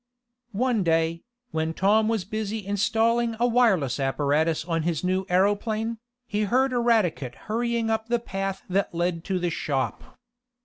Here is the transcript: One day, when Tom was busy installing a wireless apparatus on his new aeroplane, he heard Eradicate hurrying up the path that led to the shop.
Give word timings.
One 0.57 0.81
day, 0.81 1.21
when 1.51 1.75
Tom 1.75 2.07
was 2.07 2.25
busy 2.25 2.65
installing 2.65 3.35
a 3.39 3.45
wireless 3.47 3.99
apparatus 3.99 4.65
on 4.65 4.81
his 4.81 5.03
new 5.03 5.27
aeroplane, 5.29 5.99
he 6.25 6.45
heard 6.45 6.73
Eradicate 6.73 7.35
hurrying 7.35 7.91
up 7.91 8.07
the 8.07 8.17
path 8.17 8.63
that 8.67 8.95
led 8.95 9.23
to 9.25 9.37
the 9.37 9.51
shop. 9.51 10.15